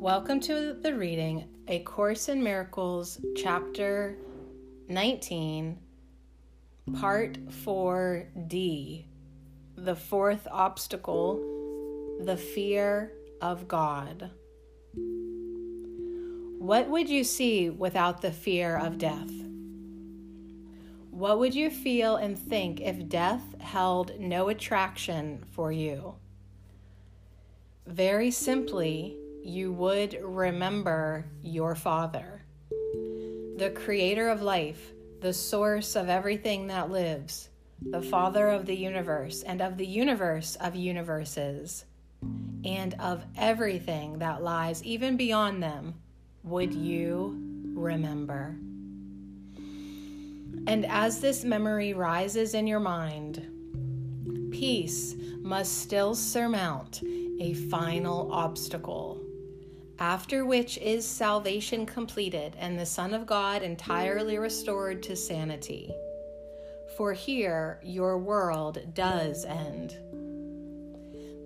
Welcome 0.00 0.38
to 0.42 0.74
the 0.74 0.94
reading 0.94 1.48
A 1.66 1.80
Course 1.80 2.28
in 2.28 2.40
Miracles, 2.40 3.20
Chapter 3.34 4.16
19, 4.88 5.76
Part 6.94 7.44
4D. 7.48 9.06
The 9.74 9.96
fourth 9.96 10.46
obstacle, 10.52 11.40
the 12.20 12.36
fear 12.36 13.10
of 13.42 13.66
God. 13.66 14.30
What 16.60 16.88
would 16.88 17.08
you 17.08 17.24
see 17.24 17.68
without 17.68 18.22
the 18.22 18.30
fear 18.30 18.76
of 18.76 18.98
death? 18.98 19.32
What 21.10 21.40
would 21.40 21.56
you 21.56 21.70
feel 21.70 22.14
and 22.14 22.38
think 22.38 22.80
if 22.80 23.08
death 23.08 23.42
held 23.60 24.12
no 24.20 24.48
attraction 24.48 25.44
for 25.50 25.72
you? 25.72 26.14
Very 27.88 28.30
simply, 28.30 29.16
you 29.48 29.72
would 29.72 30.18
remember 30.22 31.24
your 31.42 31.74
Father, 31.74 32.42
the 33.56 33.72
creator 33.74 34.28
of 34.28 34.42
life, 34.42 34.92
the 35.20 35.32
source 35.32 35.96
of 35.96 36.08
everything 36.08 36.66
that 36.66 36.90
lives, 36.90 37.48
the 37.80 38.02
Father 38.02 38.48
of 38.48 38.66
the 38.66 38.76
universe 38.76 39.42
and 39.42 39.62
of 39.62 39.78
the 39.78 39.86
universe 39.86 40.56
of 40.60 40.76
universes, 40.76 41.86
and 42.64 42.94
of 43.00 43.24
everything 43.38 44.18
that 44.18 44.42
lies 44.42 44.84
even 44.84 45.16
beyond 45.16 45.62
them, 45.62 45.94
would 46.42 46.74
you 46.74 47.40
remember? 47.74 48.56
And 50.66 50.84
as 50.86 51.20
this 51.20 51.42
memory 51.42 51.94
rises 51.94 52.52
in 52.52 52.66
your 52.66 52.80
mind, 52.80 53.46
peace 54.52 55.14
must 55.40 55.78
still 55.78 56.14
surmount 56.14 57.02
a 57.40 57.54
final 57.54 58.30
obstacle 58.30 59.22
after 59.98 60.44
which 60.44 60.78
is 60.78 61.06
salvation 61.06 61.84
completed 61.84 62.54
and 62.58 62.78
the 62.78 62.86
Son 62.86 63.14
of 63.14 63.26
God 63.26 63.62
entirely 63.62 64.38
restored 64.38 65.02
to 65.02 65.16
sanity. 65.16 65.92
For 66.96 67.12
here 67.12 67.80
your 67.82 68.18
world 68.18 68.94
does 68.94 69.44
end. 69.44 69.96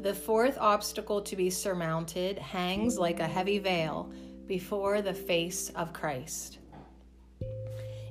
The 0.03 0.15
fourth 0.15 0.59
obstacle 0.59 1.23
to 1.23 1.37
be 1.37 1.49
surmounted 1.49 2.39
hangs 2.39 2.99
like 2.99 3.21
a 3.21 3.27
heavy 3.27 3.59
veil 3.59 4.13
before 4.47 5.01
the 5.01 5.15
face 5.15 5.71
of 5.71 5.93
Christ. 5.93 6.59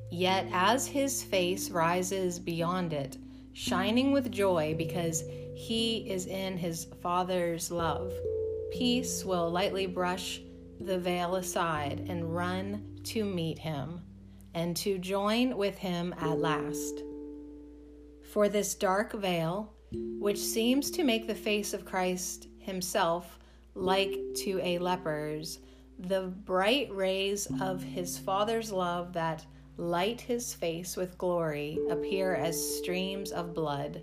Yet 0.09 0.47
as 0.51 0.87
his 0.87 1.23
face 1.23 1.69
rises 1.69 2.39
beyond 2.39 2.93
it, 2.93 3.17
shining 3.53 4.11
with 4.11 4.31
joy 4.31 4.75
because 4.77 5.23
he 5.53 6.09
is 6.09 6.25
in 6.25 6.57
his 6.57 6.87
Father's 7.01 7.69
love 7.69 8.11
Peace 8.71 9.25
will 9.25 9.51
lightly 9.51 9.85
brush 9.85 10.41
the 10.79 10.97
veil 10.97 11.35
aside 11.35 12.05
and 12.07 12.33
run 12.33 12.99
to 13.03 13.25
meet 13.25 13.59
him 13.59 14.01
and 14.53 14.75
to 14.77 14.97
join 14.97 15.57
with 15.57 15.77
him 15.77 16.15
at 16.17 16.39
last. 16.39 17.03
For 18.31 18.47
this 18.47 18.73
dark 18.75 19.13
veil, 19.13 19.73
which 19.91 20.39
seems 20.39 20.89
to 20.91 21.03
make 21.03 21.27
the 21.27 21.35
face 21.35 21.73
of 21.73 21.85
Christ 21.85 22.47
himself 22.59 23.39
like 23.75 24.17
to 24.37 24.59
a 24.63 24.77
leper's, 24.79 25.59
the 25.99 26.33
bright 26.45 26.89
rays 26.91 27.47
of 27.59 27.83
his 27.83 28.17
Father's 28.17 28.71
love 28.71 29.13
that 29.13 29.45
light 29.77 30.21
his 30.21 30.53
face 30.53 30.95
with 30.95 31.17
glory 31.17 31.77
appear 31.89 32.35
as 32.35 32.77
streams 32.77 33.31
of 33.31 33.53
blood 33.53 34.01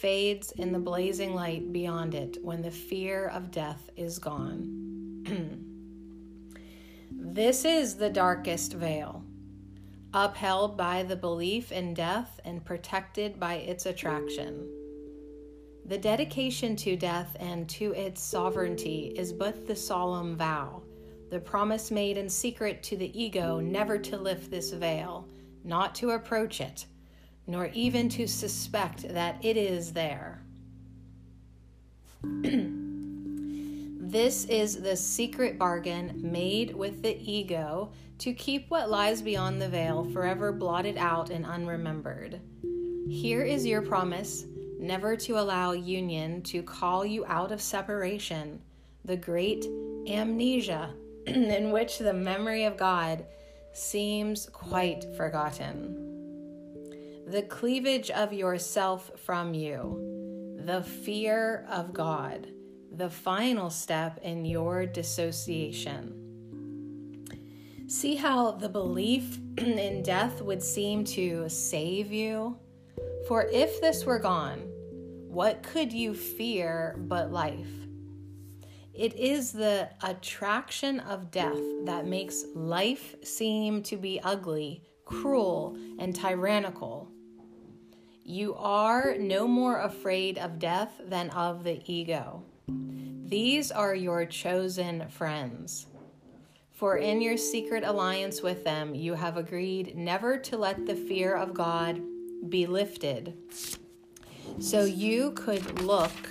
fades 0.00 0.50
in 0.52 0.72
the 0.72 0.78
blazing 0.78 1.34
light 1.34 1.72
beyond 1.72 2.14
it 2.14 2.38
when 2.42 2.62
the 2.62 2.70
fear 2.70 3.26
of 3.28 3.50
death 3.50 3.90
is 3.96 4.18
gone. 4.18 5.22
this 7.12 7.66
is 7.66 7.96
the 7.96 8.08
darkest 8.08 8.72
veil, 8.72 9.22
upheld 10.14 10.74
by 10.74 11.02
the 11.02 11.16
belief 11.16 11.70
in 11.70 11.92
death 11.92 12.40
and 12.46 12.64
protected 12.64 13.38
by 13.38 13.54
its 13.56 13.84
attraction. 13.84 14.66
The 15.84 15.98
dedication 15.98 16.76
to 16.76 16.96
death 16.96 17.36
and 17.38 17.68
to 17.70 17.92
its 17.92 18.22
sovereignty 18.22 19.12
is 19.16 19.34
but 19.34 19.66
the 19.66 19.76
solemn 19.76 20.34
vow, 20.34 20.82
the 21.28 21.40
promise 21.40 21.90
made 21.90 22.16
in 22.16 22.30
secret 22.30 22.82
to 22.84 22.96
the 22.96 23.22
ego 23.22 23.60
never 23.60 23.98
to 23.98 24.16
lift 24.16 24.50
this 24.50 24.72
veil, 24.72 25.28
not 25.62 25.94
to 25.96 26.12
approach 26.12 26.62
it 26.62 26.86
nor 27.50 27.66
even 27.74 28.08
to 28.08 28.28
suspect 28.28 29.12
that 29.12 29.44
it 29.44 29.56
is 29.56 29.92
there. 29.92 30.40
this 34.00 34.44
is 34.44 34.80
the 34.80 34.96
secret 34.96 35.58
bargain 35.58 36.12
made 36.22 36.72
with 36.72 37.02
the 37.02 37.18
ego 37.20 37.90
to 38.18 38.32
keep 38.32 38.70
what 38.70 38.88
lies 38.88 39.20
beyond 39.20 39.60
the 39.60 39.68
veil 39.68 40.04
forever 40.12 40.52
blotted 40.52 40.96
out 40.96 41.30
and 41.30 41.44
unremembered. 41.44 42.38
Here 43.08 43.42
is 43.42 43.66
your 43.66 43.82
promise 43.82 44.44
never 44.78 45.16
to 45.16 45.36
allow 45.38 45.72
union 45.72 46.42
to 46.42 46.62
call 46.62 47.04
you 47.04 47.26
out 47.26 47.50
of 47.50 47.60
separation, 47.60 48.62
the 49.04 49.16
great 49.16 49.66
amnesia 50.08 50.94
in 51.26 51.72
which 51.72 51.98
the 51.98 52.12
memory 52.12 52.62
of 52.62 52.76
God 52.76 53.24
seems 53.72 54.46
quite 54.46 55.04
forgotten 55.16 56.09
the 57.30 57.42
cleavage 57.42 58.10
of 58.10 58.32
yourself 58.32 59.12
from 59.16 59.54
you, 59.54 60.58
the 60.66 60.82
fear 60.82 61.64
of 61.70 61.92
God, 61.92 62.48
the 62.90 63.08
final 63.08 63.70
step 63.70 64.18
in 64.22 64.44
your 64.44 64.84
dissociation. 64.84 66.16
See 67.86 68.16
how 68.16 68.50
the 68.50 68.68
belief 68.68 69.38
in 69.58 70.02
death 70.02 70.42
would 70.42 70.60
seem 70.60 71.04
to 71.04 71.48
save 71.48 72.10
you? 72.10 72.58
For 73.28 73.44
if 73.44 73.80
this 73.80 74.04
were 74.04 74.18
gone, 74.18 74.58
what 75.28 75.62
could 75.62 75.92
you 75.92 76.14
fear 76.14 76.96
but 76.98 77.30
life? 77.30 77.70
It 78.92 79.14
is 79.14 79.52
the 79.52 79.88
attraction 80.02 80.98
of 80.98 81.30
death 81.30 81.60
that 81.84 82.06
makes 82.06 82.44
life 82.56 83.14
seem 83.22 83.84
to 83.84 83.96
be 83.96 84.20
ugly, 84.24 84.82
cruel, 85.04 85.76
and 86.00 86.12
tyrannical. 86.12 87.12
You 88.30 88.54
are 88.54 89.16
no 89.18 89.48
more 89.48 89.80
afraid 89.80 90.38
of 90.38 90.60
death 90.60 91.00
than 91.04 91.30
of 91.30 91.64
the 91.64 91.82
ego. 91.84 92.44
These 92.68 93.72
are 93.72 93.92
your 93.92 94.24
chosen 94.24 95.08
friends. 95.08 95.88
For 96.70 96.98
in 96.98 97.20
your 97.20 97.36
secret 97.36 97.82
alliance 97.82 98.40
with 98.40 98.62
them, 98.62 98.94
you 98.94 99.14
have 99.14 99.36
agreed 99.36 99.96
never 99.96 100.38
to 100.38 100.56
let 100.56 100.86
the 100.86 100.94
fear 100.94 101.34
of 101.34 101.54
God 101.54 102.00
be 102.48 102.66
lifted. 102.66 103.36
So 104.60 104.84
you 104.84 105.32
could 105.32 105.82
look 105.82 106.30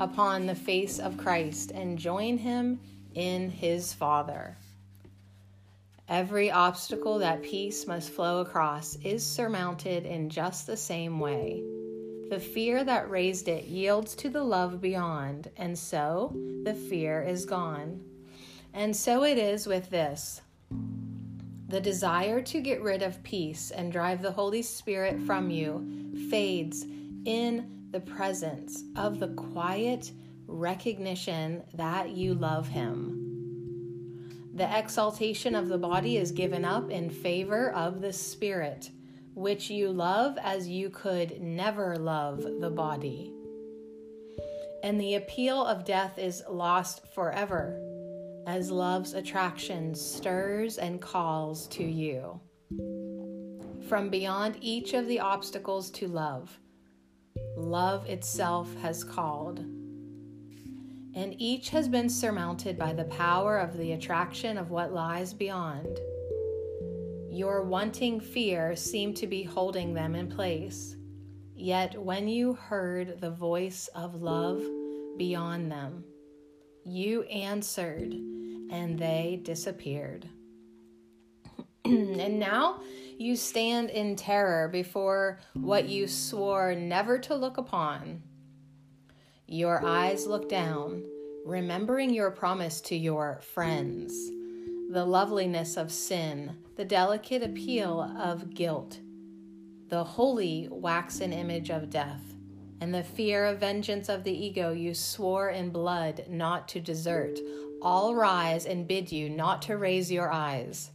upon 0.00 0.46
the 0.46 0.56
face 0.56 0.98
of 0.98 1.16
Christ 1.16 1.70
and 1.70 1.96
join 1.96 2.38
him 2.38 2.80
in 3.14 3.50
his 3.50 3.92
Father. 3.92 4.56
Every 6.08 6.50
obstacle 6.50 7.18
that 7.18 7.42
peace 7.42 7.86
must 7.86 8.08
flow 8.08 8.40
across 8.40 8.96
is 9.04 9.24
surmounted 9.24 10.06
in 10.06 10.30
just 10.30 10.66
the 10.66 10.76
same 10.76 11.20
way. 11.20 11.62
The 12.30 12.40
fear 12.40 12.82
that 12.82 13.10
raised 13.10 13.46
it 13.46 13.64
yields 13.64 14.14
to 14.16 14.30
the 14.30 14.42
love 14.42 14.80
beyond, 14.80 15.50
and 15.58 15.78
so 15.78 16.34
the 16.64 16.72
fear 16.72 17.22
is 17.22 17.44
gone. 17.44 18.02
And 18.72 18.96
so 18.96 19.22
it 19.22 19.36
is 19.36 19.66
with 19.66 19.90
this. 19.90 20.40
The 21.68 21.80
desire 21.80 22.40
to 22.40 22.60
get 22.62 22.80
rid 22.80 23.02
of 23.02 23.22
peace 23.22 23.70
and 23.70 23.92
drive 23.92 24.22
the 24.22 24.32
Holy 24.32 24.62
Spirit 24.62 25.20
from 25.20 25.50
you 25.50 26.10
fades 26.30 26.86
in 27.26 27.86
the 27.90 28.00
presence 28.00 28.82
of 28.96 29.18
the 29.18 29.28
quiet 29.28 30.12
recognition 30.46 31.62
that 31.74 32.10
you 32.10 32.32
love 32.32 32.68
Him. 32.68 33.27
The 34.58 34.76
exaltation 34.76 35.54
of 35.54 35.68
the 35.68 35.78
body 35.78 36.16
is 36.16 36.32
given 36.32 36.64
up 36.64 36.90
in 36.90 37.10
favor 37.10 37.70
of 37.70 38.00
the 38.00 38.12
spirit, 38.12 38.90
which 39.34 39.70
you 39.70 39.92
love 39.92 40.36
as 40.42 40.66
you 40.66 40.90
could 40.90 41.40
never 41.40 41.94
love 41.94 42.42
the 42.42 42.68
body. 42.68 43.32
And 44.82 45.00
the 45.00 45.14
appeal 45.14 45.64
of 45.64 45.84
death 45.84 46.18
is 46.18 46.42
lost 46.50 47.06
forever, 47.14 47.80
as 48.48 48.68
love's 48.72 49.14
attraction 49.14 49.94
stirs 49.94 50.78
and 50.78 51.00
calls 51.00 51.68
to 51.68 51.84
you. 51.84 52.40
From 53.88 54.08
beyond 54.10 54.56
each 54.60 54.92
of 54.92 55.06
the 55.06 55.20
obstacles 55.20 55.88
to 55.92 56.08
love, 56.08 56.58
love 57.56 58.06
itself 58.06 58.74
has 58.82 59.04
called 59.04 59.64
and 61.18 61.34
each 61.38 61.70
has 61.70 61.88
been 61.88 62.08
surmounted 62.08 62.78
by 62.78 62.92
the 62.92 63.04
power 63.06 63.58
of 63.58 63.76
the 63.76 63.90
attraction 63.90 64.56
of 64.56 64.70
what 64.70 64.92
lies 64.92 65.34
beyond. 65.34 65.98
Your 67.28 67.64
wanting 67.64 68.20
fear 68.20 68.76
seemed 68.76 69.16
to 69.16 69.26
be 69.26 69.42
holding 69.42 69.92
them 69.94 70.14
in 70.14 70.28
place, 70.28 70.94
yet 71.56 72.00
when 72.00 72.28
you 72.28 72.52
heard 72.52 73.20
the 73.20 73.32
voice 73.32 73.88
of 73.96 74.22
love 74.22 74.62
beyond 75.16 75.72
them, 75.72 76.04
You 76.84 77.24
answered, 77.24 78.12
and 78.70 78.96
they 78.96 79.40
disappeared. 79.42 80.28
and 81.84 82.38
now 82.38 82.80
you 83.18 83.34
stand 83.34 83.90
in 83.90 84.14
terror 84.14 84.68
before 84.68 85.40
what 85.54 85.88
you 85.88 86.06
swore 86.06 86.76
never 86.76 87.18
to 87.18 87.34
look 87.34 87.58
upon. 87.58 88.22
Your 89.50 89.82
eyes 89.82 90.26
look 90.26 90.50
down, 90.50 91.04
remembering 91.46 92.12
your 92.12 92.30
promise 92.30 92.82
to 92.82 92.94
your 92.94 93.40
friends, 93.40 94.12
the 94.90 95.06
loveliness 95.06 95.78
of 95.78 95.90
sin, 95.90 96.54
the 96.76 96.84
delicate 96.84 97.42
appeal 97.42 98.14
of 98.20 98.52
guilt, 98.52 99.00
the 99.88 100.04
holy 100.04 100.68
waxen 100.70 101.32
image 101.32 101.70
of 101.70 101.88
death, 101.88 102.20
and 102.82 102.94
the 102.94 103.02
fear 103.02 103.46
of 103.46 103.60
vengeance 103.60 104.10
of 104.10 104.22
the 104.22 104.38
ego 104.38 104.72
you 104.72 104.92
swore 104.92 105.48
in 105.48 105.70
blood 105.70 106.26
not 106.28 106.68
to 106.68 106.78
desert, 106.78 107.38
all 107.80 108.14
rise 108.14 108.66
and 108.66 108.86
bid 108.86 109.10
you 109.10 109.30
not 109.30 109.62
to 109.62 109.78
raise 109.78 110.12
your 110.12 110.30
eyes. 110.30 110.90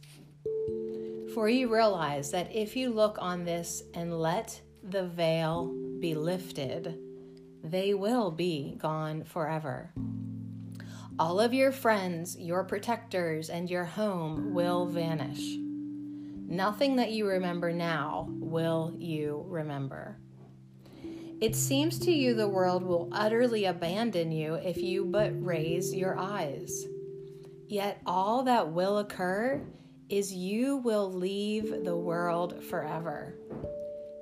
For 1.34 1.48
you 1.48 1.74
realize 1.74 2.30
that 2.30 2.54
if 2.54 2.76
you 2.76 2.90
look 2.90 3.18
on 3.18 3.44
this 3.44 3.82
and 3.94 4.16
let 4.20 4.60
the 4.84 5.08
veil 5.08 5.74
be 5.98 6.14
lifted, 6.14 7.00
they 7.64 7.94
will 7.94 8.30
be 8.30 8.76
gone 8.78 9.24
forever. 9.24 9.90
All 11.18 11.40
of 11.40 11.54
your 11.54 11.72
friends, 11.72 12.36
your 12.38 12.62
protectors, 12.64 13.48
and 13.48 13.70
your 13.70 13.84
home 13.84 14.52
will 14.52 14.86
vanish. 14.86 15.56
Nothing 16.46 16.96
that 16.96 17.12
you 17.12 17.26
remember 17.26 17.72
now 17.72 18.28
will 18.28 18.94
you 18.98 19.44
remember. 19.48 20.18
It 21.40 21.56
seems 21.56 21.98
to 22.00 22.12
you 22.12 22.34
the 22.34 22.48
world 22.48 22.82
will 22.82 23.08
utterly 23.12 23.64
abandon 23.64 24.30
you 24.30 24.54
if 24.54 24.76
you 24.76 25.04
but 25.06 25.32
raise 25.44 25.94
your 25.94 26.18
eyes. 26.18 26.86
Yet 27.66 28.00
all 28.04 28.42
that 28.42 28.72
will 28.72 28.98
occur 28.98 29.62
is 30.08 30.32
you 30.32 30.76
will 30.78 31.10
leave 31.12 31.84
the 31.84 31.96
world 31.96 32.62
forever. 32.64 33.34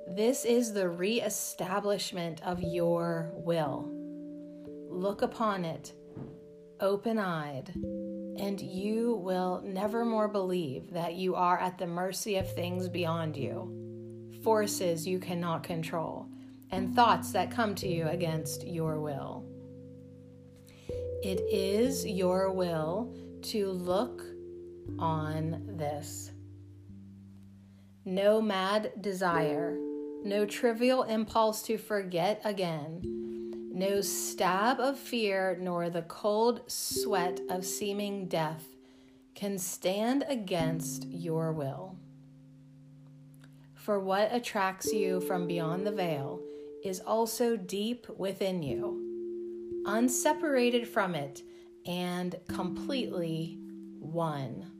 This 0.07 0.45
is 0.45 0.73
the 0.73 0.89
reestablishment 0.89 2.41
of 2.43 2.61
your 2.61 3.31
will. 3.35 3.89
Look 4.89 5.21
upon 5.21 5.65
it, 5.65 5.93
open 6.79 7.17
eyed, 7.17 7.71
and 7.73 8.59
you 8.61 9.15
will 9.15 9.61
never 9.65 10.05
more 10.05 10.27
believe 10.27 10.91
that 10.91 11.15
you 11.15 11.35
are 11.35 11.57
at 11.57 11.77
the 11.77 11.87
mercy 11.87 12.35
of 12.35 12.53
things 12.53 12.87
beyond 12.89 13.37
you, 13.37 14.33
forces 14.43 15.07
you 15.07 15.19
cannot 15.19 15.63
control, 15.63 16.27
and 16.69 16.93
thoughts 16.93 17.31
that 17.31 17.49
come 17.49 17.73
to 17.75 17.87
you 17.87 18.07
against 18.07 18.67
your 18.67 18.99
will. 18.99 19.45
It 21.23 21.41
is 21.49 22.05
your 22.05 22.51
will 22.51 23.15
to 23.43 23.71
look 23.71 24.21
on 24.99 25.63
this. 25.77 26.31
No 28.05 28.41
mad 28.41 28.91
desire, 28.99 29.77
no 30.23 30.45
trivial 30.45 31.03
impulse 31.03 31.61
to 31.63 31.77
forget 31.77 32.41
again, 32.43 33.01
no 33.73 34.01
stab 34.01 34.79
of 34.79 34.97
fear, 34.97 35.57
nor 35.59 35.89
the 35.89 36.03
cold 36.03 36.61
sweat 36.67 37.39
of 37.49 37.65
seeming 37.65 38.27
death 38.27 38.63
can 39.35 39.57
stand 39.57 40.23
against 40.27 41.07
your 41.07 41.51
will. 41.51 41.97
For 43.73 43.99
what 43.99 44.33
attracts 44.33 44.93
you 44.93 45.19
from 45.21 45.47
beyond 45.47 45.85
the 45.85 45.91
veil 45.91 46.39
is 46.83 46.99
also 47.01 47.57
deep 47.57 48.07
within 48.17 48.63
you, 48.63 49.83
unseparated 49.85 50.87
from 50.87 51.15
it, 51.15 51.41
and 51.85 52.35
completely 52.47 53.57
one. 53.99 54.71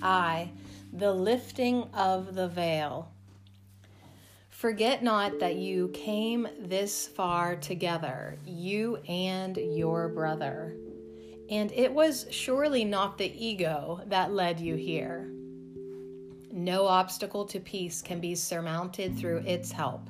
I, 0.00 0.52
the 0.92 1.12
lifting 1.12 1.82
of 1.92 2.34
the 2.34 2.48
veil. 2.48 3.12
Forget 4.56 5.02
not 5.02 5.38
that 5.40 5.56
you 5.56 5.88
came 5.88 6.48
this 6.58 7.06
far 7.08 7.56
together, 7.56 8.38
you 8.46 8.96
and 9.06 9.54
your 9.54 10.08
brother. 10.08 10.74
And 11.50 11.70
it 11.72 11.92
was 11.92 12.26
surely 12.30 12.82
not 12.82 13.18
the 13.18 13.30
ego 13.36 14.00
that 14.06 14.32
led 14.32 14.58
you 14.58 14.74
here. 14.74 15.30
No 16.50 16.86
obstacle 16.86 17.44
to 17.44 17.60
peace 17.60 18.00
can 18.00 18.18
be 18.18 18.34
surmounted 18.34 19.18
through 19.18 19.42
its 19.44 19.70
help. 19.70 20.08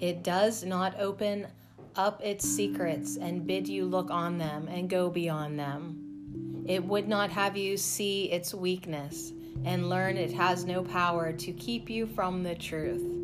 It 0.00 0.24
does 0.24 0.64
not 0.64 0.98
open 0.98 1.46
up 1.94 2.22
its 2.24 2.48
secrets 2.48 3.18
and 3.18 3.46
bid 3.46 3.68
you 3.68 3.84
look 3.84 4.10
on 4.10 4.38
them 4.38 4.66
and 4.66 4.88
go 4.88 5.10
beyond 5.10 5.58
them. 5.58 6.64
It 6.66 6.82
would 6.82 7.06
not 7.06 7.28
have 7.28 7.58
you 7.58 7.76
see 7.76 8.32
its 8.32 8.54
weakness 8.54 9.34
and 9.66 9.90
learn 9.90 10.16
it 10.16 10.32
has 10.32 10.64
no 10.64 10.82
power 10.82 11.34
to 11.34 11.52
keep 11.52 11.90
you 11.90 12.06
from 12.06 12.42
the 12.42 12.54
truth. 12.54 13.21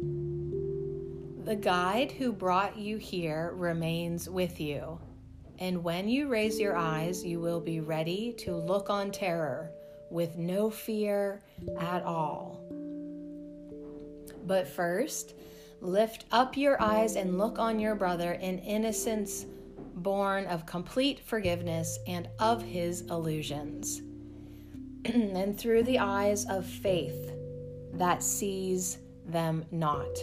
The 1.49 1.57
guide 1.57 2.13
who 2.13 2.31
brought 2.31 2.77
you 2.79 2.99
here 2.99 3.53
remains 3.57 4.29
with 4.29 4.61
you, 4.61 5.01
and 5.59 5.83
when 5.83 6.09
you 6.09 6.29
raise 6.29 6.61
your 6.61 6.77
eyes, 6.77 7.25
you 7.25 7.41
will 7.41 7.61
be 7.61 7.81
ready 7.81 8.35
to 8.41 8.55
look 8.55 8.91
on 8.91 9.11
terror 9.11 9.71
with 10.11 10.37
no 10.37 10.69
fear 10.71 11.43
at 11.81 12.05
all. 12.05 12.61
But 14.47 14.69
first, 14.69 15.35
Lift 15.81 16.25
up 16.33 16.57
your 16.57 16.81
eyes 16.83 17.15
and 17.15 17.39
look 17.39 17.59
on 17.59 17.79
your 17.79 17.95
brother 17.95 18.33
in 18.33 18.59
innocence 18.59 19.47
born 19.95 20.45
of 20.47 20.67
complete 20.67 21.21
forgiveness 21.21 21.99
and 22.07 22.29
of 22.41 22.63
his 22.63 23.03
illusions. 23.03 24.03
and 25.05 25.57
through 25.57 25.85
the 25.85 26.01
eyes 26.01 26.47
of 26.47 26.67
faith 26.67 27.33
that 27.95 28.23
sees 28.23 28.99
them 29.25 29.65
not. 29.71 30.19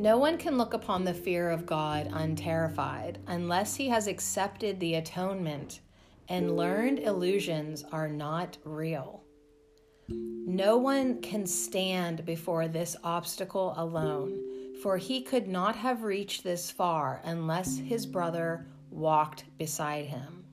No 0.00 0.16
one 0.16 0.38
can 0.38 0.56
look 0.56 0.72
upon 0.72 1.04
the 1.04 1.12
fear 1.12 1.50
of 1.50 1.66
God 1.66 2.08
unterrified 2.10 3.18
unless 3.26 3.76
he 3.76 3.90
has 3.90 4.06
accepted 4.06 4.80
the 4.80 4.94
atonement 4.94 5.80
and 6.26 6.56
learned 6.56 7.00
illusions 7.00 7.84
are 7.92 8.08
not 8.08 8.56
real. 8.64 9.22
No 10.08 10.78
one 10.78 11.20
can 11.20 11.46
stand 11.46 12.24
before 12.24 12.66
this 12.66 12.96
obstacle 13.04 13.74
alone, 13.76 14.40
for 14.82 14.96
he 14.96 15.20
could 15.20 15.46
not 15.46 15.76
have 15.76 16.02
reached 16.02 16.44
this 16.44 16.70
far 16.70 17.20
unless 17.24 17.76
his 17.76 18.06
brother 18.06 18.68
walked 18.90 19.44
beside 19.58 20.06
him. 20.06 20.46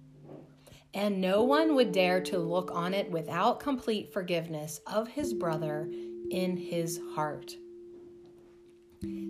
And 0.94 1.22
no 1.22 1.42
one 1.42 1.74
would 1.76 1.94
dare 1.94 2.20
to 2.24 2.38
look 2.38 2.70
on 2.74 2.94
it 2.94 3.10
without 3.10 3.62
complete 3.62 4.12
forgiveness 4.12 4.82
of 4.88 5.08
his 5.08 5.34
brother 5.34 5.90
in 6.32 6.58
his 6.58 7.00
heart. 7.16 7.56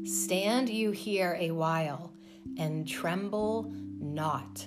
Stand 0.05 0.69
you 0.69 0.91
here 0.91 1.37
a 1.39 1.51
while 1.51 2.13
and 2.57 2.87
tremble 2.87 3.71
not. 3.99 4.65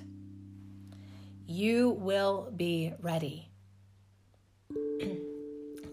You 1.46 1.90
will 1.90 2.52
be 2.54 2.92
ready. 3.00 3.50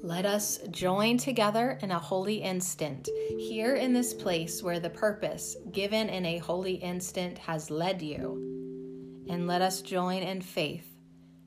Let 0.03 0.25
us 0.25 0.59
join 0.71 1.17
together 1.17 1.79
in 1.81 1.91
a 1.91 1.99
holy 1.99 2.41
instant, 2.41 3.09
here 3.37 3.75
in 3.75 3.93
this 3.93 4.13
place 4.13 4.61
where 4.61 4.79
the 4.79 4.89
purpose 4.89 5.55
given 5.71 6.09
in 6.09 6.25
a 6.25 6.37
holy 6.37 6.75
instant 6.75 7.37
has 7.39 7.71
led 7.71 8.01
you. 8.01 9.23
And 9.29 9.47
let 9.47 9.61
us 9.61 9.81
join 9.81 10.23
in 10.23 10.41
faith 10.41 10.87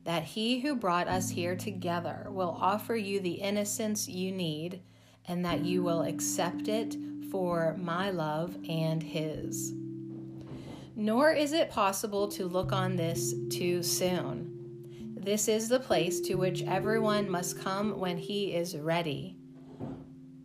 that 0.05 0.25
He 0.25 0.61
who 0.61 0.76
brought 0.76 1.09
us 1.09 1.31
here 1.31 1.57
together 1.57 2.26
will 2.31 2.59
offer 2.61 2.97
you 2.97 3.21
the 3.21 3.33
innocence 3.33 4.09
you 4.09 4.33
need 4.33 4.83
and 5.26 5.45
that 5.45 5.64
you 5.64 5.83
will 5.83 6.02
accept 6.02 6.69
it 6.69 6.97
for 7.30 7.76
my 7.78 8.10
love 8.10 8.56
and 8.68 9.02
His. 9.02 9.72
Nor 10.96 11.32
is 11.32 11.52
it 11.52 11.70
possible 11.70 12.28
to 12.28 12.46
look 12.46 12.72
on 12.72 12.96
this 12.96 13.34
too 13.49 13.82
soon. 13.82 14.50
This 15.22 15.49
is 15.49 15.68
the 15.68 15.80
place 15.80 16.20
to 16.22 16.37
which 16.37 16.62
everyone 16.62 17.28
must 17.28 17.60
come 17.60 17.99
when 17.99 18.16
he 18.16 18.54
is 18.54 18.76
ready. 18.76 19.37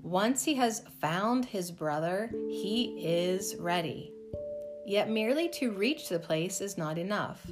Once 0.02 0.44
he 0.44 0.54
has 0.56 0.84
found 1.00 1.46
his 1.46 1.72
brother, 1.72 2.30
he 2.50 3.02
is 3.04 3.56
ready. 3.58 4.12
Yet 4.86 5.10
merely 5.10 5.50
to 5.50 5.72
reach 5.72 6.10
the 6.10 6.20
place 6.20 6.62
is 6.62 6.78
not 6.78 6.98
enough. 6.98 7.50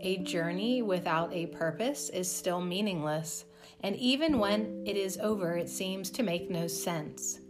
A 0.00 0.18
journey 0.18 0.80
without 0.80 1.32
a 1.32 1.46
purpose 1.46 2.08
is 2.10 2.30
still 2.30 2.60
meaningless, 2.60 3.44
and 3.80 3.96
even 3.96 4.38
when 4.38 4.84
it 4.86 4.96
is 4.96 5.18
over, 5.18 5.56
it 5.56 5.68
seems 5.68 6.08
to 6.10 6.22
make 6.22 6.50
no 6.50 6.68
sense. 6.68 7.40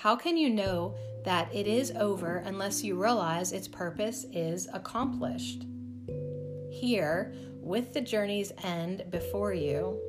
How 0.00 0.16
can 0.16 0.38
you 0.38 0.48
know 0.48 0.94
that 1.26 1.54
it 1.54 1.66
is 1.66 1.90
over 1.90 2.36
unless 2.46 2.82
you 2.82 2.94
realize 2.94 3.52
its 3.52 3.68
purpose 3.68 4.24
is 4.32 4.66
accomplished? 4.72 5.66
Here, 6.70 7.34
with 7.60 7.92
the 7.92 8.00
journey's 8.00 8.50
end 8.62 9.04
before 9.10 9.52
you, 9.52 10.00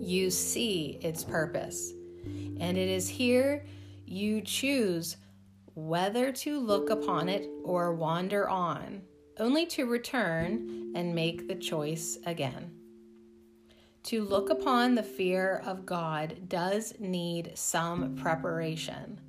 you 0.00 0.30
see 0.30 0.98
its 1.02 1.24
purpose. 1.24 1.92
And 2.24 2.78
it 2.78 2.88
is 2.88 3.06
here 3.06 3.66
you 4.06 4.40
choose 4.40 5.18
whether 5.74 6.32
to 6.32 6.58
look 6.58 6.88
upon 6.88 7.28
it 7.28 7.50
or 7.64 7.94
wander 7.94 8.48
on, 8.48 9.02
only 9.38 9.66
to 9.66 9.84
return 9.84 10.90
and 10.94 11.14
make 11.14 11.48
the 11.48 11.56
choice 11.56 12.16
again. 12.24 12.81
To 14.04 14.24
look 14.24 14.50
upon 14.50 14.96
the 14.96 15.02
fear 15.02 15.62
of 15.64 15.86
God 15.86 16.48
does 16.48 16.94
need 16.98 17.52
some 17.54 18.16
preparation. 18.16 19.20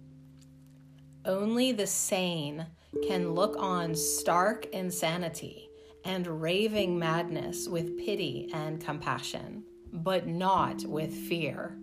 Only 1.26 1.72
the 1.72 1.86
sane 1.86 2.66
can 3.08 3.34
look 3.34 3.56
on 3.58 3.94
stark 3.96 4.66
insanity 4.74 5.70
and 6.06 6.42
raving 6.42 6.98
madness 6.98 7.68
with 7.68 7.98
pity 7.98 8.50
and 8.54 8.84
compassion, 8.84 9.64
but 9.94 10.28
not 10.28 10.84
with 10.86 11.14
fear. 11.14 11.78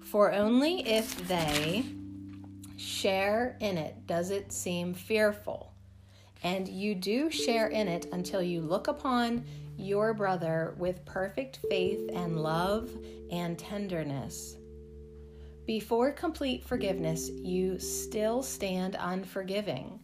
For 0.00 0.32
only 0.32 0.88
if 0.88 1.28
they 1.28 1.84
share 2.78 3.56
in 3.60 3.76
it 3.76 4.06
does 4.06 4.30
it 4.30 4.52
seem 4.52 4.94
fearful. 4.94 5.72
And 6.42 6.66
you 6.66 6.94
do 6.94 7.30
share 7.30 7.68
in 7.68 7.88
it 7.88 8.06
until 8.10 8.42
you 8.42 8.62
look 8.62 8.88
upon 8.88 9.44
your 9.76 10.14
brother 10.14 10.74
with 10.78 11.04
perfect 11.04 11.60
faith 11.68 12.10
and 12.12 12.40
love 12.40 12.90
and 13.30 13.58
tenderness 13.58 14.56
before 15.66 16.12
complete 16.12 16.62
forgiveness, 16.62 17.30
you 17.30 17.78
still 17.78 18.42
stand 18.42 18.96
unforgiving. 19.00 19.98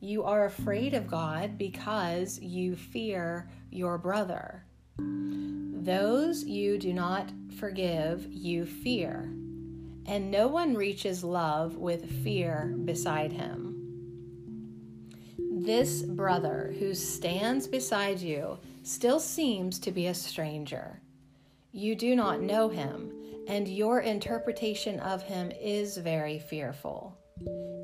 You 0.00 0.22
are 0.24 0.44
afraid 0.44 0.92
of 0.92 1.06
God 1.06 1.56
because 1.56 2.38
you 2.40 2.76
fear 2.76 3.48
your 3.70 3.96
brother. 3.96 4.64
Those 4.98 6.44
you 6.44 6.76
do 6.76 6.92
not 6.92 7.32
forgive, 7.58 8.26
you 8.30 8.66
fear. 8.66 9.32
And 10.06 10.30
no 10.30 10.46
one 10.46 10.74
reaches 10.74 11.24
love 11.24 11.76
with 11.76 12.22
fear 12.22 12.76
beside 12.84 13.32
him. 13.32 13.64
This 15.50 16.02
brother 16.02 16.74
who 16.78 16.94
stands 16.94 17.66
beside 17.66 18.20
you 18.20 18.58
still 18.88 19.20
seems 19.20 19.78
to 19.78 19.92
be 19.92 20.06
a 20.06 20.14
stranger. 20.14 21.00
You 21.72 21.94
do 21.94 22.16
not 22.16 22.40
know 22.40 22.68
him 22.68 23.12
and 23.46 23.68
your 23.68 24.00
interpretation 24.00 24.98
of 25.00 25.22
him 25.22 25.52
is 25.60 25.96
very 25.98 26.38
fearful. 26.38 27.16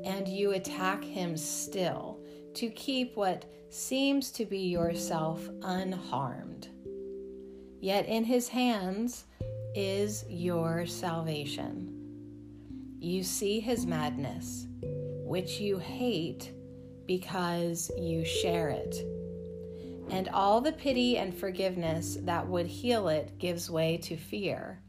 And 0.03 0.27
you 0.27 0.51
attack 0.51 1.03
him 1.03 1.37
still 1.37 2.19
to 2.55 2.69
keep 2.69 3.15
what 3.15 3.45
seems 3.69 4.31
to 4.31 4.45
be 4.45 4.59
yourself 4.59 5.47
unharmed. 5.63 6.69
Yet 7.81 8.07
in 8.07 8.23
his 8.23 8.47
hands 8.47 9.25
is 9.75 10.25
your 10.27 10.85
salvation. 10.85 11.91
You 12.99 13.23
see 13.23 13.59
his 13.59 13.85
madness, 13.85 14.67
which 15.23 15.59
you 15.59 15.77
hate 15.77 16.51
because 17.05 17.91
you 17.97 18.25
share 18.25 18.69
it. 18.69 19.14
And 20.09 20.29
all 20.29 20.61
the 20.61 20.71
pity 20.71 21.17
and 21.17 21.33
forgiveness 21.33 22.17
that 22.21 22.47
would 22.47 22.67
heal 22.67 23.07
it 23.07 23.37
gives 23.39 23.69
way 23.69 23.97
to 23.97 24.15
fear 24.15 24.81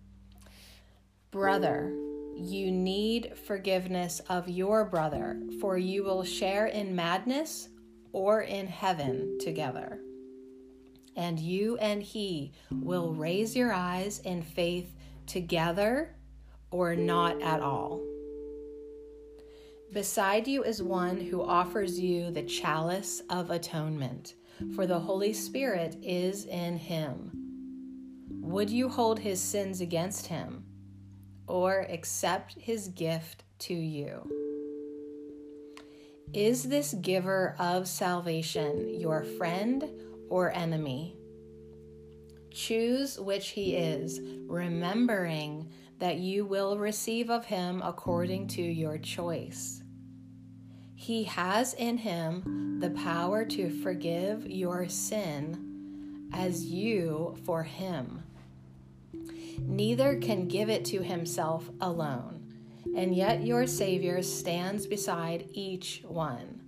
Brother, 1.37 1.93
you 2.35 2.71
need 2.71 3.37
forgiveness 3.47 4.21
of 4.31 4.49
your 4.49 4.87
brother, 4.87 5.39
for 5.61 5.77
you 5.77 6.03
will 6.03 6.25
share 6.25 6.67
in 6.67 6.97
madness 6.97 7.69
or 8.13 8.41
in 8.41 8.67
heaven 8.67 9.37
together. 9.41 10.01
And 11.15 11.39
you 11.39 11.77
and 11.77 12.03
he 12.03 12.53
will 12.71 13.13
raise 13.13 13.55
your 13.55 13.71
eyes 13.71 14.21
in 14.21 14.41
faith 14.41 14.95
together 15.27 16.15
or 16.71 16.97
not 16.97 17.43
at 17.43 17.61
all. 17.61 18.01
Beside 19.93 20.49
you 20.49 20.65
is 20.65 20.83
one 20.83 21.21
who 21.21 21.43
offers 21.43 22.01
you 22.01 22.31
the 22.31 22.45
chalice 22.45 23.21
of 23.29 23.51
atonement, 23.51 24.35
for 24.75 24.87
the 24.87 25.01
Holy 25.01 25.33
Spirit 25.33 25.97
is 26.03 26.45
in 26.47 26.77
him. 26.77 27.31
Would 28.41 28.71
you 28.71 28.89
hold 28.89 29.19
his 29.19 29.41
sins 29.41 29.81
against 29.81 30.27
him? 30.27 30.65
or 31.49 31.87
accept 31.91 32.55
his 32.59 32.89
gift 32.89 33.45
to 33.59 33.75
you. 33.75 34.31
Is 36.33 36.65
this 36.65 36.95
giver 36.95 37.55
of 37.59 37.87
salvation 37.89 38.99
your 39.01 39.23
friend 39.23 39.89
or 40.29 40.53
enemy? 40.53 41.17
Choose 42.51 43.19
which 43.21 43.51
he 43.51 43.77
is, 43.77 44.21
remembering 44.47 45.71
that 45.99 46.17
you 46.17 46.45
will 46.45 46.79
receive 46.79 47.31
of 47.31 47.45
him 47.45 47.81
according 47.83 48.49
to 48.49 48.63
your 48.63 48.99
choice. 48.99 49.83
He 50.97 51.25
has 51.25 51.75
in 51.75 51.99
him 51.99 52.79
the 52.81 52.91
power 52.91 53.45
to 53.45 53.71
forgive 53.71 54.51
your 54.51 54.89
sin 54.89 56.29
as 56.33 56.65
you 56.65 57.37
for 57.45 57.63
him 57.63 58.25
neither 59.61 60.17
can 60.17 60.49
give 60.49 60.69
it 60.69 60.85
to 60.87 61.03
himself 61.03 61.69
alone. 61.81 62.43
And 62.97 63.15
yet 63.15 63.45
your 63.45 63.67
Savior 63.67 64.23
stands 64.23 64.87
beside 64.87 65.49
each 65.53 66.03
one. 66.07 66.63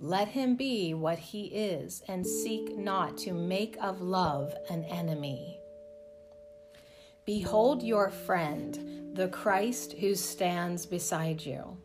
Let 0.00 0.28
him 0.28 0.56
be 0.56 0.94
what 0.94 1.18
he 1.18 1.46
is, 1.46 2.02
and 2.06 2.26
seek 2.26 2.76
not 2.76 3.16
to 3.18 3.32
make 3.32 3.76
of 3.80 4.00
love 4.00 4.54
an 4.68 4.84
enemy. 4.84 5.58
Behold 7.24 7.82
your 7.82 8.10
friend, 8.10 9.16
the 9.16 9.28
Christ 9.28 9.94
who 9.94 10.14
stands 10.14 10.86
beside 10.86 11.44
you. 11.44 11.76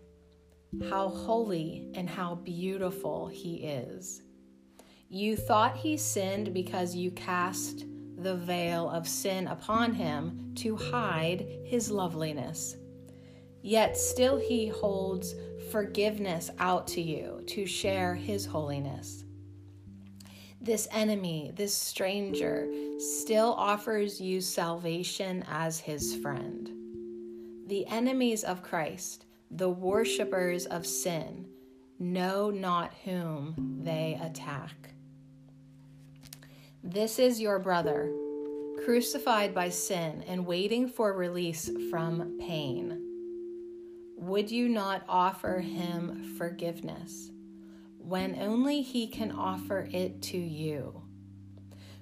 How 0.90 1.10
holy 1.10 1.88
and 1.94 2.10
how 2.10 2.36
beautiful 2.36 3.28
he 3.28 3.56
is. 3.58 4.22
You 5.10 5.36
thought 5.36 5.78
he 5.78 5.98
sinned 5.98 6.54
because 6.54 6.96
you 6.96 7.12
cast 7.12 7.86
the 8.18 8.36
veil 8.36 8.90
of 8.90 9.08
sin 9.08 9.48
upon 9.48 9.94
him 9.94 10.54
to 10.56 10.76
hide 10.76 11.46
his 11.66 11.92
loveliness. 11.92 12.76
Yet 13.62 13.98
still 13.98 14.38
he 14.38 14.68
holds 14.68 15.36
forgiveness 15.72 16.50
out 16.60 16.88
to 16.88 17.02
you 17.02 17.44
to 17.48 17.66
share 17.66 18.16
his 18.16 18.46
holiness. 18.46 19.24
This 20.60 20.88
enemy, 20.92 21.52
this 21.56 21.76
stranger, 21.76 22.70
still 22.98 23.54
offers 23.54 24.22
you 24.22 24.40
salvation 24.42 25.44
as 25.50 25.80
his 25.80 26.16
friend. 26.16 26.70
The 27.68 27.86
enemies 27.88 28.44
of 28.44 28.64
Christ, 28.64 29.26
the 29.56 29.70
worshippers 29.70 30.66
of 30.66 30.86
sin, 30.86 31.46
know 32.00 32.50
not 32.50 32.94
whom 33.06 33.80
they 33.84 34.20
attack. 34.22 34.96
This 36.84 37.20
is 37.20 37.40
your 37.40 37.60
brother, 37.60 38.12
crucified 38.84 39.54
by 39.54 39.70
sin 39.70 40.24
and 40.28 40.46
waiting 40.46 40.88
for 40.88 41.14
release 41.14 41.70
from 41.92 42.38
pain. 42.40 43.00
Would 44.18 44.50
you 44.50 44.70
not 44.70 45.04
offer 45.08 45.60
him 45.60 46.36
forgiveness 46.38 47.30
when 48.00 48.40
only 48.40 48.82
he 48.82 49.08
can 49.08 49.32
offer 49.32 49.88
it 49.92 50.22
to 50.24 50.38
you? 50.38 51.04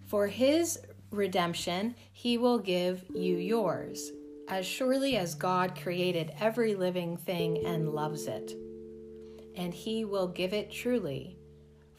For 0.06 0.28
his 0.28 0.80
redemption, 1.12 1.96
he 2.14 2.38
will 2.38 2.60
give 2.60 3.04
you 3.14 3.36
yours, 3.36 4.12
as 4.52 4.68
surely 4.68 5.18
as 5.18 5.34
God 5.34 5.76
created 5.82 6.32
every 6.40 6.76
living 6.76 7.18
thing 7.18 7.66
and 7.66 7.90
loves 7.90 8.28
it. 8.28 8.54
And 9.56 9.74
he 9.74 10.06
will 10.06 10.28
give 10.28 10.54
it 10.54 10.72
truly 10.72 11.38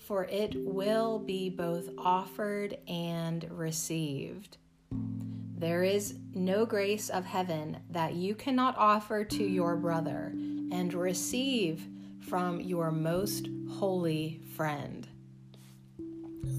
for 0.02 0.24
it 0.24 0.52
will 0.56 1.18
be 1.18 1.48
both 1.48 1.88
offered 1.96 2.76
and 2.88 3.46
received. 3.50 4.58
There 4.90 5.84
is 5.84 6.16
no 6.34 6.66
grace 6.66 7.08
of 7.08 7.24
heaven 7.24 7.78
that 7.90 8.14
you 8.14 8.34
cannot 8.34 8.76
offer 8.76 9.24
to 9.24 9.44
your 9.44 9.76
brother 9.76 10.32
and 10.34 10.92
receive 10.92 11.86
from 12.20 12.60
your 12.60 12.90
most 12.90 13.48
holy 13.70 14.40
friend. 14.56 15.06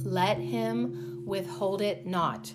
Let 0.06 0.38
him 0.38 1.24
withhold 1.26 1.82
it 1.82 2.06
not, 2.08 2.54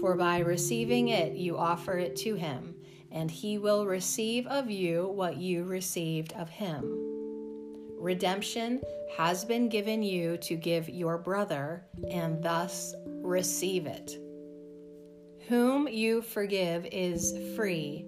for 0.00 0.16
by 0.16 0.38
receiving 0.38 1.08
it 1.08 1.32
you 1.32 1.56
offer 1.56 1.98
it 1.98 2.16
to 2.16 2.34
him, 2.34 2.74
and 3.10 3.30
he 3.30 3.58
will 3.58 3.86
receive 3.86 4.46
of 4.46 4.70
you 4.70 5.08
what 5.08 5.36
you 5.36 5.64
received 5.64 6.32
of 6.34 6.48
him. 6.48 6.84
Redemption 7.98 8.80
has 9.16 9.44
been 9.44 9.68
given 9.68 10.02
you 10.02 10.36
to 10.38 10.54
give 10.54 10.88
your 10.88 11.18
brother, 11.18 11.84
and 12.10 12.42
thus 12.42 12.94
receive 13.22 13.86
it. 13.86 14.12
Whom 15.48 15.88
you 15.88 16.22
forgive 16.22 16.86
is 16.92 17.34
free, 17.56 18.04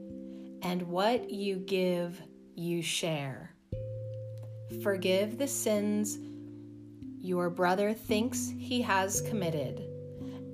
and 0.63 0.83
what 0.83 1.31
you 1.31 1.57
give, 1.57 2.21
you 2.55 2.83
share. 2.83 3.55
Forgive 4.83 5.39
the 5.39 5.49
sins 5.49 6.19
your 7.21 7.51
brother 7.51 7.93
thinks 7.93 8.53
he 8.59 8.83
has 8.83 9.21
committed, 9.23 9.83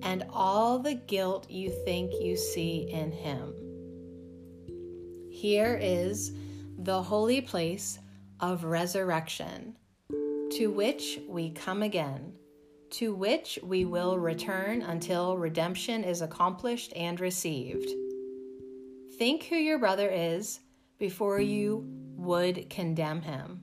and 0.04 0.22
all 0.30 0.78
the 0.78 0.94
guilt 0.94 1.50
you 1.50 1.70
think 1.86 2.12
you 2.20 2.36
see 2.36 2.88
in 2.90 3.10
him. 3.10 3.54
Here 5.30 5.78
is 5.80 6.32
the 6.78 7.02
holy 7.02 7.40
place 7.40 7.98
of 8.38 8.64
resurrection, 8.64 9.76
to 10.52 10.66
which 10.68 11.18
we 11.26 11.50
come 11.50 11.82
again, 11.82 12.34
to 12.90 13.14
which 13.14 13.58
we 13.62 13.86
will 13.86 14.18
return 14.18 14.82
until 14.82 15.38
redemption 15.38 16.04
is 16.04 16.20
accomplished 16.20 16.92
and 16.94 17.18
received. 17.18 17.88
Think 19.18 19.44
who 19.44 19.56
your 19.56 19.78
brother 19.78 20.10
is 20.10 20.60
before 20.98 21.40
you 21.40 21.82
would 22.16 22.68
condemn 22.68 23.22
him, 23.22 23.62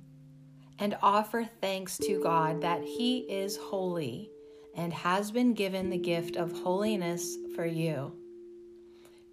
and 0.79 0.97
offer 1.03 1.47
thanks 1.61 1.97
to 1.99 2.21
God 2.21 2.61
that 2.61 2.81
he 2.83 3.19
is 3.19 3.57
holy 3.57 4.30
and 4.75 4.93
has 4.93 5.31
been 5.31 5.53
given 5.53 5.89
the 5.89 5.97
gift 5.97 6.35
of 6.35 6.51
holiness 6.51 7.37
for 7.55 7.65
you. 7.65 8.13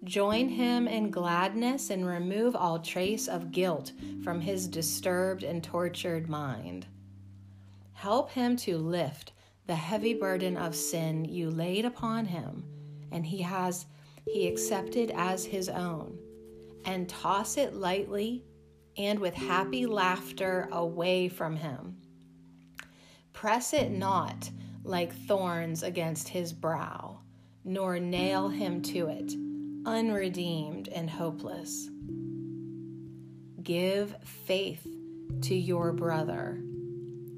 Join 0.03 0.47
him 0.47 0.87
in 0.87 1.11
gladness 1.11 1.89
and 1.89 2.05
remove 2.05 2.55
all 2.55 2.79
trace 2.79 3.27
of 3.27 3.51
guilt 3.51 3.91
from 4.23 4.39
his 4.39 4.67
disturbed 4.67 5.43
and 5.43 5.63
tortured 5.63 6.29
mind. 6.29 6.87
Help 7.93 8.31
him 8.31 8.55
to 8.57 8.77
lift 8.77 9.33
the 9.67 9.75
heavy 9.75 10.13
burden 10.13 10.55
of 10.55 10.73
sin 10.73 11.25
you 11.25 11.49
laid 11.49 11.85
upon 11.85 12.25
him 12.25 12.63
and 13.11 13.25
he 13.25 13.41
has 13.41 13.85
he 14.25 14.47
accepted 14.47 15.11
as 15.15 15.45
his 15.45 15.69
own 15.69 16.17
and 16.85 17.09
toss 17.09 17.57
it 17.57 17.73
lightly 17.73 18.43
and 18.97 19.19
with 19.19 19.33
happy 19.33 19.85
laughter 19.85 20.67
away 20.71 21.27
from 21.27 21.55
him. 21.55 21.97
Press 23.33 23.73
it 23.73 23.91
not 23.91 24.49
like 24.89 25.13
thorns 25.27 25.83
against 25.83 26.27
his 26.27 26.51
brow, 26.51 27.19
nor 27.63 27.99
nail 27.99 28.49
him 28.49 28.81
to 28.81 29.07
it 29.07 29.33
unredeemed 29.85 30.89
and 30.89 31.09
hopeless. 31.09 31.89
Give 33.63 34.15
faith 34.23 34.85
to 35.43 35.55
your 35.55 35.93
brother, 35.93 36.61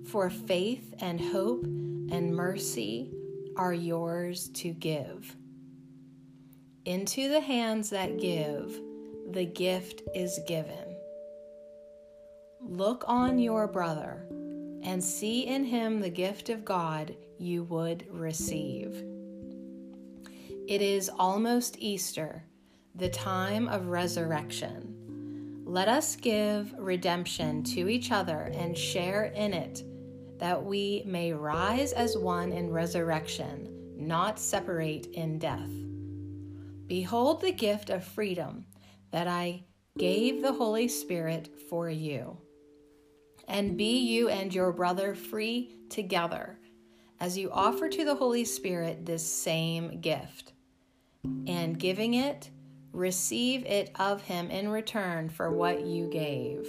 for 0.07 0.29
faith 0.29 0.93
and 0.99 1.19
hope 1.19 1.63
and 1.65 2.33
mercy 2.35 3.11
are 3.57 3.73
yours 3.73 4.49
to 4.55 4.73
give. 4.73 5.35
Into 6.85 7.29
the 7.29 7.41
hands 7.41 7.89
that 7.91 8.19
give, 8.19 8.79
the 9.29 9.45
gift 9.45 10.01
is 10.15 10.39
given. 10.47 10.95
Look 12.59 13.03
on 13.07 13.39
your 13.39 13.67
brother 13.67 14.25
and 14.83 15.03
see 15.03 15.47
in 15.47 15.63
him 15.63 15.99
the 15.99 16.09
gift 16.09 16.49
of 16.49 16.65
God 16.65 17.15
you 17.37 17.63
would 17.63 18.05
receive. 18.09 19.03
It 20.67 20.81
is 20.81 21.09
almost 21.09 21.77
Easter, 21.79 22.43
the 22.95 23.09
time 23.09 23.67
of 23.67 23.87
resurrection. 23.87 25.63
Let 25.65 25.87
us 25.87 26.15
give 26.15 26.73
redemption 26.77 27.63
to 27.63 27.89
each 27.89 28.11
other 28.11 28.51
and 28.53 28.77
share 28.77 29.25
in 29.25 29.53
it, 29.53 29.83
that 30.37 30.63
we 30.63 31.03
may 31.05 31.33
rise 31.33 31.93
as 31.93 32.17
one 32.17 32.51
in 32.51 32.71
resurrection, 32.71 33.95
not 33.95 34.39
separate 34.39 35.07
in 35.07 35.39
death. 35.39 35.71
Behold 36.87 37.41
the 37.41 37.51
gift 37.51 37.89
of 37.89 38.03
freedom 38.03 38.65
that 39.11 39.27
I 39.27 39.63
gave 39.97 40.41
the 40.41 40.53
Holy 40.53 40.87
Spirit 40.87 41.49
for 41.69 41.89
you. 41.89 42.37
And 43.47 43.77
be 43.77 43.99
you 43.99 44.29
and 44.29 44.53
your 44.53 44.71
brother 44.71 45.15
free 45.15 45.75
together 45.89 46.57
as 47.19 47.37
you 47.37 47.51
offer 47.51 47.87
to 47.87 48.03
the 48.03 48.15
Holy 48.15 48.43
Spirit 48.43 49.05
this 49.05 49.25
same 49.25 50.01
gift 50.01 50.53
and 51.45 51.77
giving 51.77 52.15
it, 52.15 52.49
receive 52.93 53.63
it 53.65 53.91
of 53.99 54.23
him 54.23 54.49
in 54.49 54.69
return 54.69 55.29
for 55.29 55.51
what 55.51 55.85
you 55.85 56.07
gave. 56.09 56.67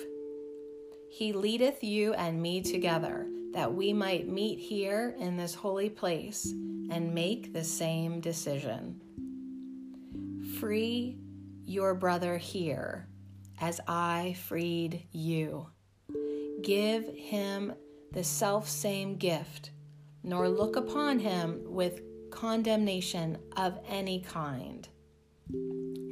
He 1.10 1.32
leadeth 1.32 1.82
you 1.82 2.12
and 2.14 2.40
me 2.40 2.60
together, 2.60 3.26
that 3.52 3.72
we 3.72 3.92
might 3.92 4.28
meet 4.28 4.58
here 4.58 5.14
in 5.18 5.36
this 5.36 5.54
holy 5.54 5.90
place 5.90 6.46
and 6.90 7.14
make 7.14 7.52
the 7.52 7.64
same 7.64 8.20
decision. 8.20 9.00
Free 10.58 11.18
your 11.64 11.94
brother 11.94 12.36
here, 12.36 13.08
as 13.60 13.80
I 13.86 14.36
freed 14.38 15.06
you. 15.12 15.68
Give 16.62 17.08
him 17.16 17.72
the 18.12 18.22
self 18.22 18.68
same 18.68 19.16
gift, 19.16 19.70
nor 20.22 20.48
look 20.48 20.76
upon 20.76 21.18
him 21.18 21.62
with 21.66 22.02
condemnation 22.30 23.38
of 23.56 23.78
any 23.88 24.20
kind. 24.20 24.88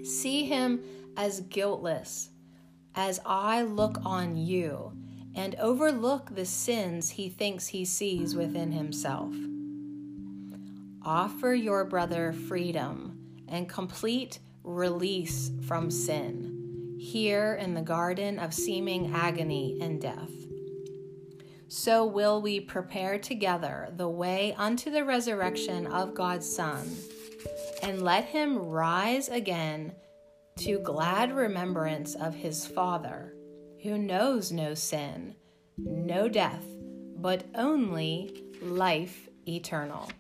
See 0.03 0.45
him 0.47 0.83
as 1.17 1.43
guiltless, 1.43 2.31
as 2.97 3.21
I 3.25 3.63
look 3.63 3.99
on 4.05 4.37
you, 4.37 4.93
and 5.37 5.55
overlook 5.57 6.35
the 6.35 6.47
sins 6.47 7.11
he 7.11 7.29
thinks 7.29 7.69
he 7.69 7.85
sees 7.85 8.35
within 8.35 8.73
himself. 8.73 9.33
Offer 11.03 11.55
your 11.55 11.85
brother 11.85 12.33
freedom 12.33 13.45
and 13.47 13.69
complete 13.69 14.41
release 14.65 15.53
from 15.67 15.91
sin 15.91 16.97
here 16.99 17.55
in 17.55 17.73
the 17.73 17.81
garden 17.81 18.39
of 18.39 18.53
seeming 18.53 19.15
agony 19.15 19.79
and 19.81 20.03
death 20.03 20.40
so 21.71 22.05
will 22.05 22.43
we 22.43 22.59
prepare 22.59 23.17
together 23.17 23.89
the 23.97 24.09
way 24.09 24.53
unto 24.59 24.91
the 24.91 25.05
resurrection 25.05 25.87
of 25.87 26.15
God's 26.15 26.53
Son, 26.53 26.85
and 27.81 28.03
let 28.03 28.25
him 28.25 28.59
rise 28.59 29.29
again 29.29 29.93
to 30.59 30.81
glad 30.81 31.33
remembrance 31.33 32.17
of 32.17 32.35
his 32.35 32.67
Father, 32.67 33.37
who 33.85 33.97
knows 33.97 34.51
no 34.51 34.75
sin, 34.75 35.37
no 35.79 36.29
death, 36.29 36.65
but 37.17 37.45
only 37.55 38.43
life 38.61 39.29
eternal. 39.47 40.11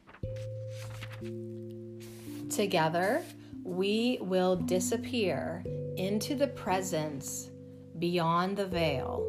Together, 2.48 3.24
we 3.64 4.18
will 4.20 4.54
disappear 4.54 5.64
into 5.96 6.36
the 6.36 6.46
presence 6.46 7.50
beyond 7.98 8.56
the 8.56 8.66
veil, 8.66 9.26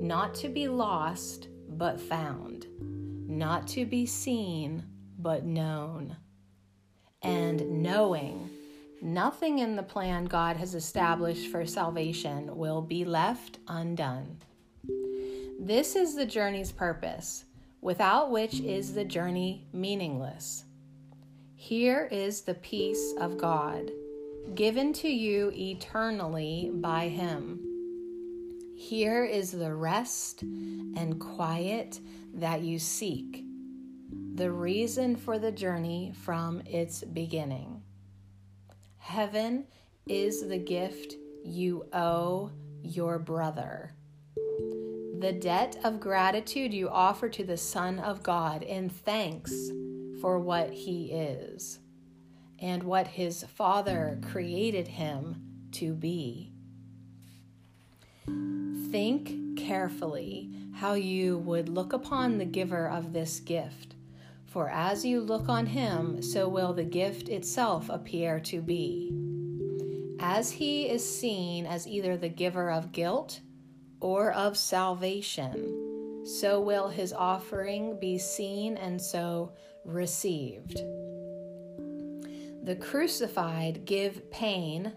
not 0.00 0.34
to 0.36 0.48
be 0.48 0.66
lost 0.66 1.48
but 1.78 2.00
found, 2.00 2.66
not 3.28 3.66
to 3.68 3.84
be 3.84 4.06
seen 4.06 4.84
but 5.18 5.44
known. 5.44 6.16
And 7.22 7.82
knowing 7.82 8.50
nothing 9.02 9.58
in 9.58 9.76
the 9.76 9.82
plan 9.82 10.24
God 10.24 10.56
has 10.56 10.74
established 10.74 11.50
for 11.50 11.66
salvation 11.66 12.56
will 12.56 12.82
be 12.82 13.04
left 13.04 13.58
undone. 13.68 14.38
This 15.58 15.94
is 15.94 16.14
the 16.14 16.26
journey's 16.26 16.72
purpose, 16.72 17.44
without 17.82 18.30
which 18.30 18.60
is 18.60 18.94
the 18.94 19.04
journey 19.04 19.66
meaningless. 19.72 20.64
Here 21.54 22.08
is 22.10 22.40
the 22.40 22.54
peace 22.54 23.14
of 23.20 23.36
God, 23.36 23.90
given 24.54 24.92
to 24.94 25.08
you 25.08 25.52
eternally 25.54 26.70
by 26.74 27.08
Him 27.08 27.69
here 28.80 29.24
is 29.26 29.52
the 29.52 29.74
rest 29.74 30.40
and 30.40 31.20
quiet 31.20 32.00
that 32.32 32.62
you 32.62 32.78
seek, 32.78 33.44
the 34.36 34.50
reason 34.50 35.16
for 35.16 35.38
the 35.38 35.52
journey 35.52 36.14
from 36.24 36.62
its 36.64 37.04
beginning. 37.04 37.82
Heaven 38.96 39.66
is 40.06 40.48
the 40.48 40.56
gift 40.56 41.16
you 41.44 41.84
owe 41.92 42.52
your 42.82 43.18
brother. 43.18 43.92
The 45.18 45.36
debt 45.38 45.76
of 45.84 46.00
gratitude 46.00 46.72
you 46.72 46.88
offer 46.88 47.28
to 47.28 47.44
the 47.44 47.58
Son 47.58 47.98
of 47.98 48.22
God 48.22 48.62
in 48.62 48.88
thanks 48.88 49.52
for 50.22 50.38
what 50.38 50.70
he 50.70 51.12
is 51.12 51.80
and 52.58 52.82
what 52.82 53.08
his 53.08 53.44
Father 53.44 54.18
created 54.32 54.88
him 54.88 55.68
to 55.72 55.92
be. 55.92 56.54
Think 58.90 59.56
carefully 59.56 60.50
how 60.74 60.94
you 60.94 61.38
would 61.38 61.68
look 61.68 61.92
upon 61.92 62.38
the 62.38 62.44
giver 62.44 62.88
of 62.88 63.12
this 63.12 63.38
gift, 63.38 63.94
for 64.46 64.68
as 64.68 65.04
you 65.04 65.20
look 65.20 65.48
on 65.48 65.66
him, 65.66 66.20
so 66.20 66.48
will 66.48 66.72
the 66.72 66.82
gift 66.82 67.28
itself 67.28 67.88
appear 67.88 68.40
to 68.40 68.60
be. 68.60 69.12
As 70.18 70.50
he 70.50 70.88
is 70.88 71.08
seen 71.08 71.66
as 71.66 71.86
either 71.86 72.16
the 72.16 72.28
giver 72.28 72.68
of 72.68 72.90
guilt 72.90 73.40
or 74.00 74.32
of 74.32 74.56
salvation, 74.56 76.24
so 76.26 76.60
will 76.60 76.88
his 76.88 77.12
offering 77.12 77.96
be 78.00 78.18
seen 78.18 78.76
and 78.76 79.00
so 79.00 79.52
received. 79.84 80.78
The 82.64 82.76
crucified 82.80 83.84
give 83.84 84.32
pain 84.32 84.94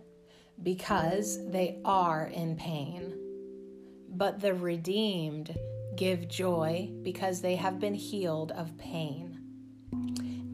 because 0.64 1.48
they 1.52 1.80
are 1.86 2.26
in 2.26 2.56
pain 2.56 3.20
but 4.14 4.40
the 4.40 4.54
redeemed 4.54 5.58
give 5.96 6.28
joy 6.28 6.90
because 7.02 7.42
they 7.42 7.56
have 7.56 7.80
been 7.80 7.94
healed 7.94 8.52
of 8.52 8.78
pain. 8.78 9.40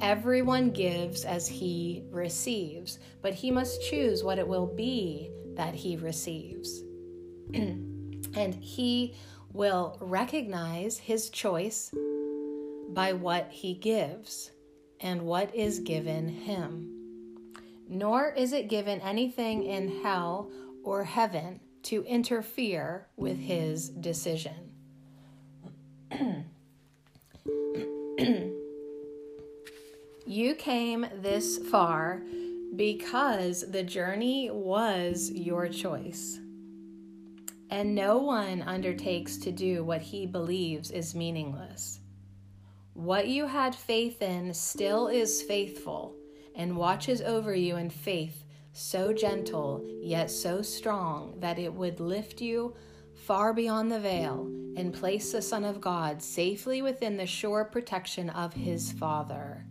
Everyone 0.01 0.71
gives 0.71 1.25
as 1.25 1.47
he 1.47 2.03
receives, 2.09 2.99
but 3.21 3.33
he 3.33 3.51
must 3.51 3.81
choose 3.83 4.23
what 4.23 4.39
it 4.39 4.47
will 4.47 4.67
be 4.67 5.29
that 5.55 5.75
he 5.75 5.97
receives. 5.97 6.83
and 7.53 8.55
he 8.55 9.15
will 9.51 9.97
recognize 9.99 10.97
his 10.97 11.29
choice 11.29 11.93
by 12.89 13.13
what 13.13 13.49
he 13.51 13.73
gives 13.73 14.51
and 15.01 15.21
what 15.21 15.53
is 15.53 15.79
given 15.79 16.27
him. 16.27 16.95
Nor 17.87 18.31
is 18.31 18.53
it 18.53 18.69
given 18.69 19.01
anything 19.01 19.63
in 19.63 20.01
hell 20.01 20.49
or 20.83 21.03
heaven 21.03 21.59
to 21.89 22.05
interfere 22.05 23.07
with 23.17 23.39
his 23.39 23.89
decision. 23.89 24.53
you 30.27 30.53
came 30.53 31.07
this 31.15 31.57
far 31.57 32.21
because 32.75 33.71
the 33.71 33.81
journey 33.81 34.51
was 34.51 35.31
your 35.31 35.67
choice. 35.67 36.39
And 37.71 37.95
no 37.95 38.19
one 38.19 38.61
undertakes 38.61 39.37
to 39.37 39.51
do 39.51 39.83
what 39.83 40.03
he 40.03 40.27
believes 40.27 40.91
is 40.91 41.15
meaningless. 41.15 42.01
What 42.93 43.29
you 43.29 43.47
had 43.47 43.73
faith 43.73 44.21
in 44.21 44.53
still 44.53 45.07
is 45.07 45.41
faithful 45.41 46.13
and 46.53 46.77
watches 46.77 47.23
over 47.23 47.55
you 47.55 47.77
in 47.77 47.89
faith 47.89 48.43
so 48.79 49.11
gentle 49.11 49.85
yet 50.01 50.31
so 50.31 50.61
strong 50.61 51.33
that 51.39 51.59
it 51.59 51.73
would 51.73 51.99
lift 51.99 52.39
you 52.39 52.73
far 53.13 53.53
beyond 53.53 53.91
the 53.91 53.99
veil 53.99 54.45
and 54.77 54.93
place 54.93 55.33
the 55.33 55.41
Son 55.41 55.65
of 55.65 55.81
God 55.81 56.21
safely 56.21 56.81
within 56.81 57.17
the 57.17 57.25
sure 57.25 57.65
protection 57.65 58.29
of 58.29 58.53
his 58.53 58.93
Father. 58.93 59.65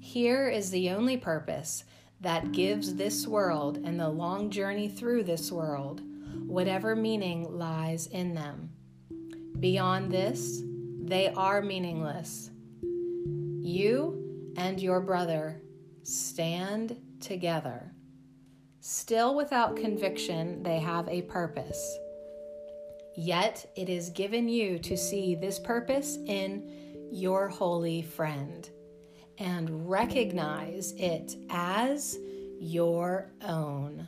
Here 0.00 0.48
is 0.48 0.70
the 0.70 0.90
only 0.90 1.16
purpose 1.16 1.84
that 2.20 2.52
gives 2.52 2.94
this 2.94 3.26
world 3.26 3.78
and 3.84 3.98
the 3.98 4.08
long 4.08 4.50
journey 4.50 4.88
through 4.88 5.22
this 5.22 5.52
world 5.52 6.02
whatever 6.46 6.96
meaning 6.96 7.44
lies 7.56 8.06
in 8.08 8.34
them. 8.34 8.70
Beyond 9.60 10.10
this, 10.10 10.62
they 11.02 11.28
are 11.28 11.62
meaningless. 11.62 12.50
You 12.82 14.52
and 14.56 14.80
your 14.80 15.00
brother 15.00 15.60
stand 16.02 16.96
together. 17.20 17.92
Still 18.88 19.34
without 19.34 19.74
conviction, 19.74 20.62
they 20.62 20.78
have 20.78 21.08
a 21.08 21.22
purpose. 21.22 21.98
Yet 23.16 23.68
it 23.74 23.88
is 23.88 24.10
given 24.10 24.48
you 24.48 24.78
to 24.78 24.96
see 24.96 25.34
this 25.34 25.58
purpose 25.58 26.16
in 26.24 27.08
your 27.10 27.48
holy 27.48 28.02
friend 28.02 28.70
and 29.38 29.90
recognize 29.90 30.92
it 30.98 31.34
as 31.50 32.16
your 32.60 33.32
own. 33.42 34.06